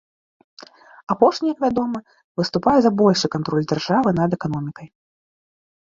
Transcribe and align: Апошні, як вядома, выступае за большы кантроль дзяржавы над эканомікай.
Апошні, 1.15 1.47
як 1.53 1.59
вядома, 1.67 1.99
выступае 2.43 2.75
за 2.89 2.95
большы 3.05 3.25
кантроль 3.39 3.65
дзяржавы 3.71 4.09
над 4.25 4.29
эканомікай. 4.43 4.87